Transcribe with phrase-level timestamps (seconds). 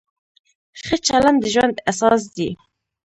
[0.81, 2.49] ښه چلند د ژوند اساس دی.